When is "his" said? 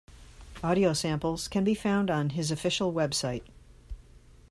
2.31-2.49